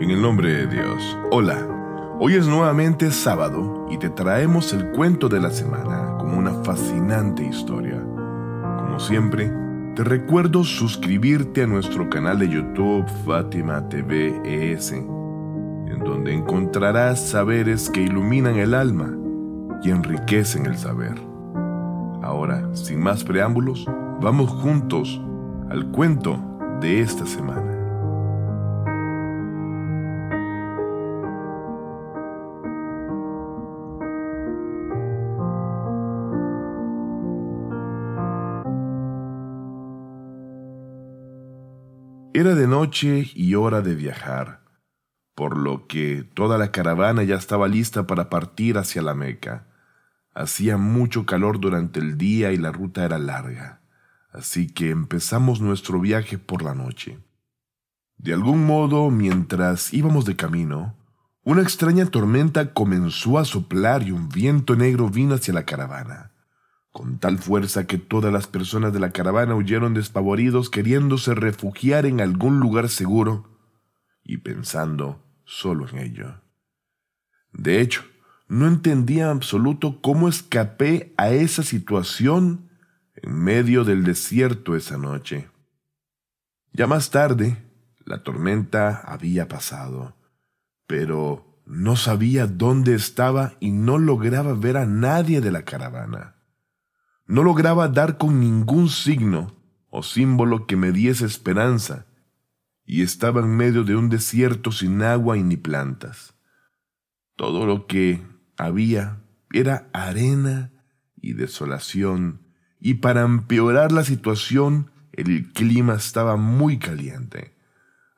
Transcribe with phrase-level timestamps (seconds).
[0.00, 1.18] En el nombre de Dios.
[1.30, 1.58] Hola,
[2.18, 7.44] hoy es nuevamente sábado y te traemos el cuento de la semana como una fascinante
[7.44, 8.02] historia.
[8.02, 9.52] Como siempre,
[9.94, 17.90] te recuerdo suscribirte a nuestro canal de YouTube Fátima TV ES, en donde encontrarás saberes
[17.90, 19.14] que iluminan el alma
[19.82, 21.20] y enriquecen el saber.
[22.22, 23.86] Ahora, sin más preámbulos,
[24.22, 25.20] vamos juntos
[25.68, 26.40] al cuento
[26.80, 27.69] de esta semana.
[42.40, 44.62] Era de noche y hora de viajar,
[45.34, 49.66] por lo que toda la caravana ya estaba lista para partir hacia la Meca.
[50.32, 53.82] Hacía mucho calor durante el día y la ruta era larga,
[54.32, 57.18] así que empezamos nuestro viaje por la noche.
[58.16, 60.96] De algún modo, mientras íbamos de camino,
[61.42, 66.30] una extraña tormenta comenzó a soplar y un viento negro vino hacia la caravana
[66.92, 72.20] con tal fuerza que todas las personas de la caravana huyeron despavoridos queriéndose refugiar en
[72.20, 73.58] algún lugar seguro
[74.24, 76.40] y pensando solo en ello.
[77.52, 78.04] De hecho,
[78.48, 82.68] no entendía en absoluto cómo escapé a esa situación
[83.14, 85.48] en medio del desierto esa noche.
[86.72, 87.56] Ya más tarde,
[88.04, 90.16] la tormenta había pasado,
[90.86, 96.39] pero no sabía dónde estaba y no lograba ver a nadie de la caravana.
[97.30, 99.54] No lograba dar con ningún signo
[99.88, 102.06] o símbolo que me diese esperanza,
[102.84, 106.34] y estaba en medio de un desierto sin agua y ni plantas.
[107.36, 108.20] Todo lo que
[108.58, 110.72] había era arena
[111.14, 112.40] y desolación,
[112.80, 117.54] y para empeorar la situación el clima estaba muy caliente,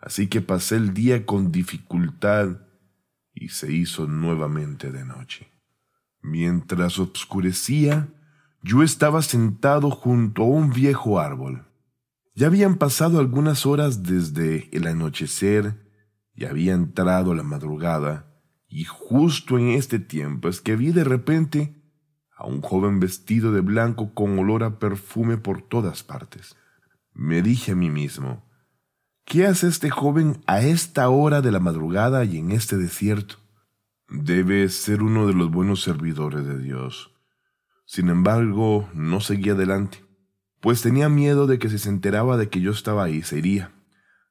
[0.00, 2.62] así que pasé el día con dificultad
[3.34, 5.52] y se hizo nuevamente de noche.
[6.22, 8.08] Mientras obscurecía,
[8.62, 11.66] yo estaba sentado junto a un viejo árbol.
[12.34, 15.90] Ya habían pasado algunas horas desde el anochecer
[16.34, 18.32] y había entrado la madrugada,
[18.68, 21.82] y justo en este tiempo es que vi de repente
[22.34, 26.56] a un joven vestido de blanco con olor a perfume por todas partes.
[27.12, 28.48] Me dije a mí mismo,
[29.24, 33.36] ¿qué hace este joven a esta hora de la madrugada y en este desierto?
[34.08, 37.11] Debe ser uno de los buenos servidores de Dios
[37.92, 40.02] sin embargo, no seguía adelante,
[40.60, 43.70] pues tenía miedo de que si se enteraba de que yo estaba ahí se iría,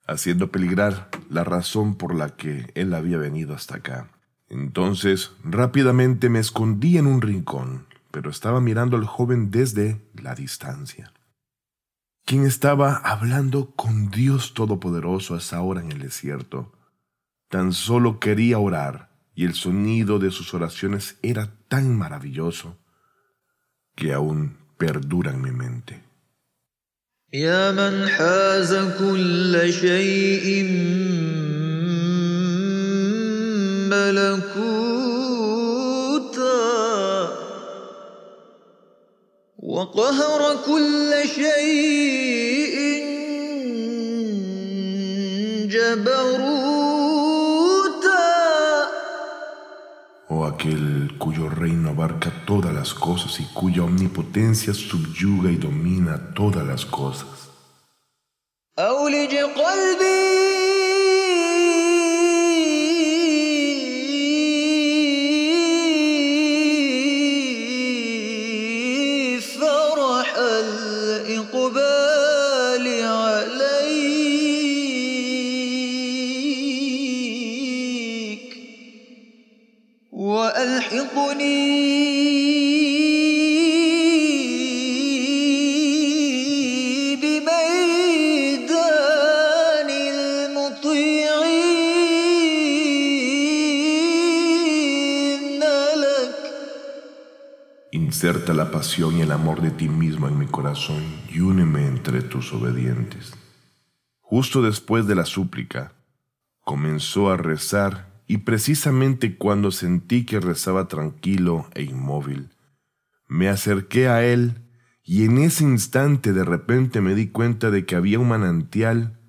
[0.08, 4.10] haciendo peligrar la razón por la que él había venido hasta acá.
[4.50, 11.14] Entonces, rápidamente me escondí en un rincón, pero estaba mirando al joven desde la distancia,
[12.26, 16.72] quien estaba hablando con Dios Todopoderoso a esa hora en el desierto.
[17.48, 22.81] Tan solo quería orar, y el sonido de sus oraciones era tan maravilloso
[24.02, 26.02] que aún perdura en mi mente.
[27.34, 30.64] يا من حاز كل شيء
[33.92, 34.52] ملكوتا
[39.58, 42.76] وقهر كل شيء
[45.72, 46.51] جبروتا
[50.46, 56.86] Aquel cuyo reino abarca todas las cosas y cuya omnipotencia subyuga y domina todas las
[56.86, 57.51] cosas.
[80.91, 81.67] وألحقني
[87.23, 88.71] بميدان
[90.11, 90.91] المطيعين
[96.03, 96.37] لك
[97.93, 102.23] Inserta la pasión y el amor de ti mismo en mi corazón y úneme entre
[102.23, 103.33] tus obedientes.
[104.21, 105.93] Justo después de la súplica,
[106.63, 112.50] comenzó a rezar y precisamente cuando sentí que rezaba tranquilo e inmóvil,
[113.28, 114.62] me acerqué a él
[115.04, 119.20] y en ese instante de repente me di cuenta de que había un manantial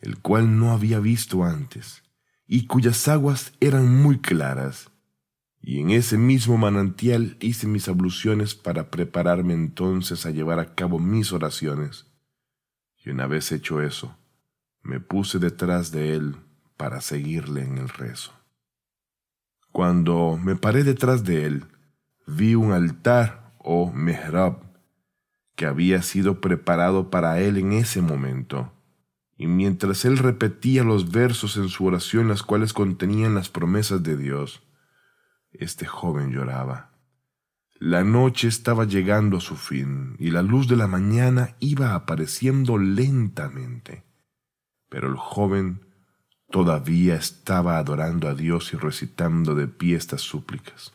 [0.00, 2.02] el cual no había visto antes
[2.46, 4.90] y cuyas aguas eran muy claras.
[5.60, 10.98] Y en ese mismo manantial hice mis abluciones para prepararme entonces a llevar a cabo
[10.98, 12.06] mis oraciones.
[13.04, 14.18] Y una vez hecho eso,
[14.82, 16.36] me puse detrás de él
[16.82, 18.32] para seguirle en el rezo.
[19.70, 21.66] Cuando me paré detrás de él,
[22.26, 24.64] vi un altar o mehrab
[25.54, 28.72] que había sido preparado para él en ese momento.
[29.36, 34.16] Y mientras él repetía los versos en su oración, las cuales contenían las promesas de
[34.16, 34.64] Dios,
[35.52, 36.90] este joven lloraba.
[37.78, 42.76] La noche estaba llegando a su fin y la luz de la mañana iba apareciendo
[42.76, 44.02] lentamente.
[44.88, 45.91] Pero el joven
[46.52, 50.92] todavía estaba adorando a Dios y recitando de pie estas súplicas.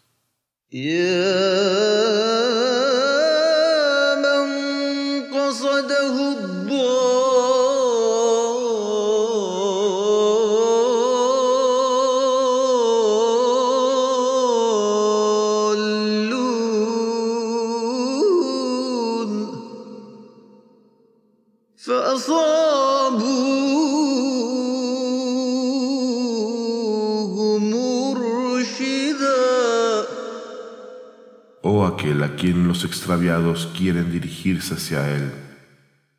[32.37, 35.31] Quien los extraviados quieren dirigirse hacia Él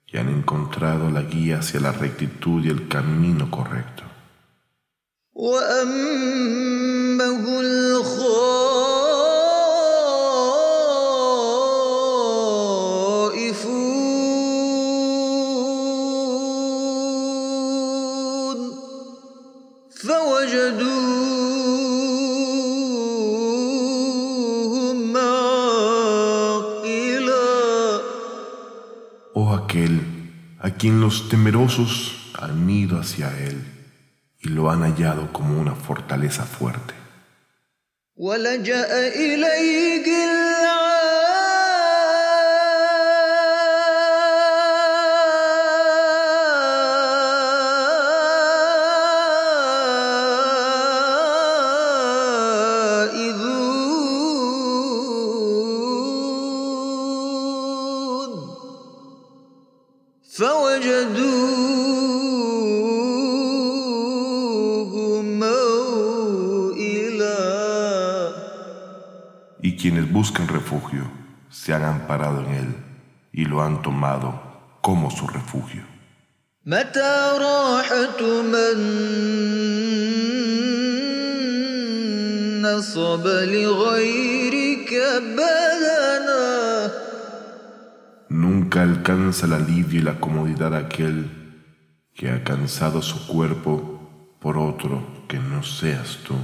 [0.06, 4.02] y han encontrado la guía hacia la rectitud y el camino correcto.
[30.78, 33.62] Quien los temerosos han ido hacia él
[34.40, 36.94] y lo han hallado como una fortaleza fuerte.
[69.60, 71.10] Y quienes buscan refugio
[71.50, 72.76] se han amparado en él
[73.32, 74.40] y lo han tomado
[74.80, 75.82] como su refugio.
[88.38, 91.28] Nunca alcanza el alivio y la comodidad aquel
[92.14, 96.36] que ha cansado su cuerpo por otro que no seas tú.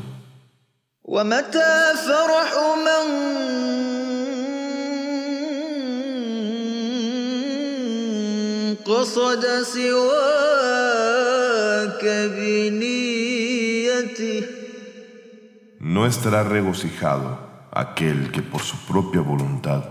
[15.78, 17.38] No estará regocijado
[17.70, 19.84] aquel que por su propia voluntad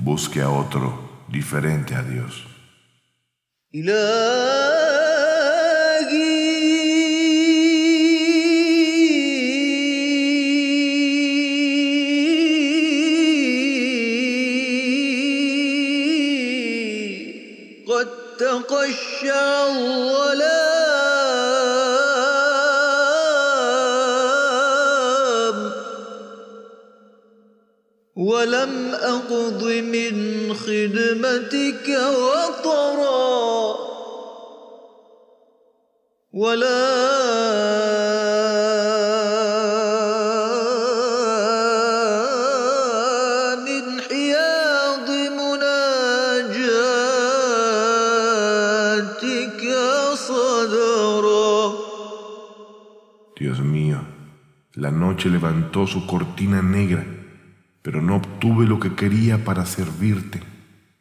[0.00, 2.46] busque a otro diferente a Dios.
[28.22, 30.14] ولم أقض من
[30.54, 33.76] خدمتك وطرا.
[36.32, 37.16] ولا
[43.66, 45.08] من حياض
[45.40, 46.42] مناجاتك
[50.14, 51.72] صدرا.
[53.36, 53.98] Dios mío,
[54.74, 57.21] la noche levantó su cortina negra.
[57.82, 60.42] pero no obtuve lo que quería para servirte,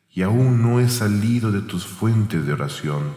[0.10, 3.16] y aún no he salido de tus fuentes de oración.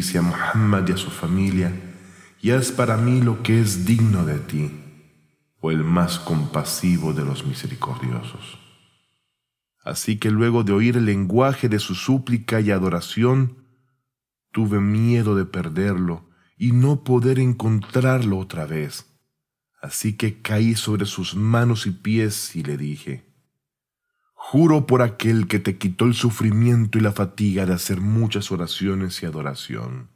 [0.00, 1.70] Bendice a Muhammad y a su familia,
[2.40, 4.70] y haz para mí lo que es digno de ti,
[5.60, 8.58] o el más compasivo de los misericordiosos.
[9.84, 13.58] Así que luego de oír el lenguaje de su súplica y adoración,
[14.52, 19.04] tuve miedo de perderlo y no poder encontrarlo otra vez.
[19.82, 23.29] Así que caí sobre sus manos y pies y le dije,
[24.52, 29.22] Juro por aquel que te quitó el sufrimiento y la fatiga de hacer muchas oraciones
[29.22, 30.10] y adoración,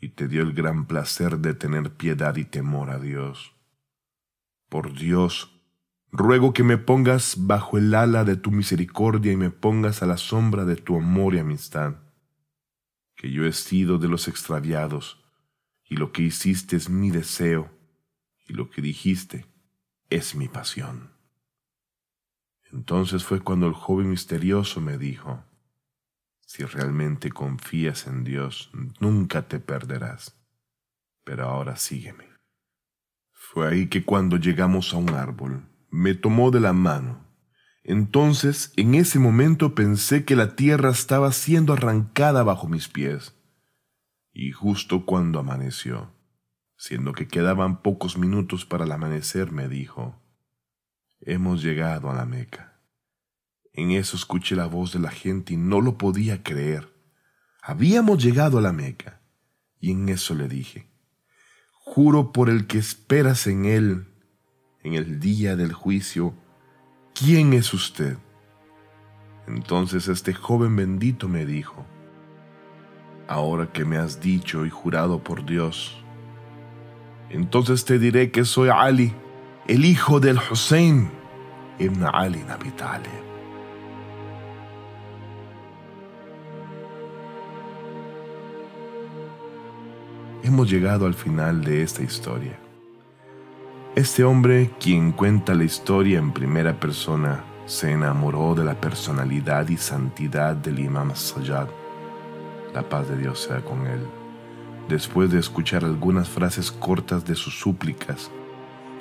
[0.00, 3.54] y te dio el gran placer de tener piedad y temor a Dios.
[4.68, 5.52] Por Dios,
[6.10, 10.16] ruego que me pongas bajo el ala de tu misericordia y me pongas a la
[10.16, 11.98] sombra de tu amor y amistad,
[13.14, 15.22] que yo he sido de los extraviados,
[15.88, 17.70] y lo que hiciste es mi deseo,
[18.48, 19.46] y lo que dijiste
[20.10, 21.11] es mi pasión.
[22.72, 25.44] Entonces fue cuando el joven misterioso me dijo,
[26.46, 30.38] si realmente confías en Dios, nunca te perderás.
[31.24, 32.26] Pero ahora sígueme.
[33.32, 37.26] Fue ahí que cuando llegamos a un árbol, me tomó de la mano.
[37.84, 43.34] Entonces, en ese momento pensé que la tierra estaba siendo arrancada bajo mis pies.
[44.32, 46.14] Y justo cuando amaneció,
[46.76, 50.21] siendo que quedaban pocos minutos para el amanecer, me dijo,
[51.24, 52.80] hemos llegado a la Meca.
[53.72, 56.92] En eso escuché la voz de la gente y no lo podía creer.
[57.62, 59.20] Habíamos llegado a la Meca.
[59.80, 60.86] Y en eso le dije,
[61.72, 64.06] juro por el que esperas en él,
[64.84, 66.34] en el día del juicio,
[67.14, 68.16] ¿quién es usted?
[69.48, 71.84] Entonces este joven bendito me dijo,
[73.26, 76.00] ahora que me has dicho y jurado por Dios,
[77.28, 79.12] entonces te diré que soy Ali,
[79.66, 81.08] el hijo del Hussein
[81.78, 82.72] ibn Ali Nabi.
[90.42, 92.58] Hemos llegado al final de esta historia.
[93.94, 99.76] Este hombre, quien cuenta la historia en primera persona, se enamoró de la personalidad y
[99.76, 101.68] santidad del Imam Sayyad.
[102.74, 104.00] La paz de Dios sea con él.
[104.88, 108.30] Después de escuchar algunas frases cortas de sus súplicas,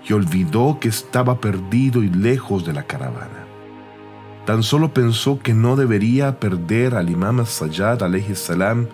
[0.08, 3.46] y olvidó que estaba perdido y lejos de la caravana.
[4.46, 8.02] Tan solo pensó que no debería perder al imam Sayyad
[8.34, 8.88] salam,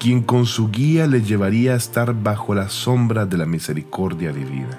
[0.00, 4.78] quien con su guía le llevaría a estar bajo la sombra de la misericordia divina,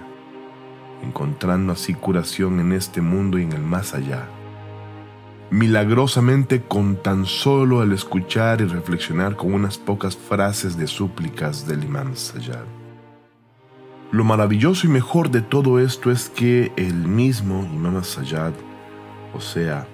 [1.04, 4.28] encontrando así curación en este mundo y en el más allá.
[5.52, 11.84] Milagrosamente con tan solo el escuchar y reflexionar con unas pocas frases de súplicas del
[11.84, 12.78] imam Sayyad.
[14.12, 18.54] Lo maravilloso y mejor de todo esto es que el mismo Imam Sayyad,
[19.36, 19.88] o sea,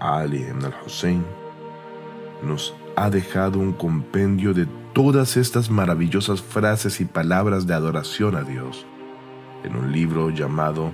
[0.00, 1.22] Ali ibn al-Hussein,
[2.42, 8.44] nos ha dejado un compendio de todas estas maravillosas frases y palabras de adoración a
[8.44, 8.86] Dios
[9.62, 10.92] en un libro llamado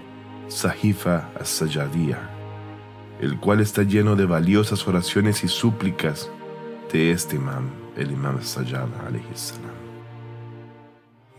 [0.49, 2.30] Sahifa as-Sayyadiyah,
[3.21, 6.28] el cual está lleno de valiosas oraciones y súplicas
[6.92, 9.89] de este imam, el Imam Sayyad alayhi salam.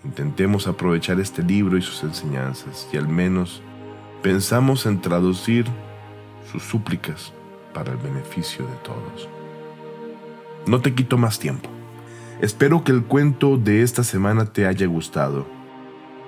[0.03, 3.62] Intentemos aprovechar este libro y sus enseñanzas y al menos
[4.24, 5.65] pensamos en traducir
[6.51, 7.34] sus súplicas
[7.74, 9.29] para el beneficio de todos.
[10.65, 11.70] No te quito más tiempo.
[12.41, 15.46] Espero que el cuento de esta semana te haya gustado.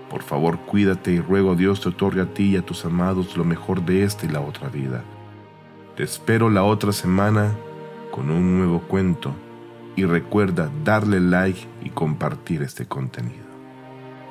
[0.09, 3.35] Por favor, cuídate y ruego a Dios te otorgue a ti y a tus amados
[3.35, 5.03] lo mejor de esta y la otra vida.
[5.95, 7.55] Te espero la otra semana
[8.11, 9.33] con un nuevo cuento
[9.95, 13.42] y recuerda darle like y compartir este contenido.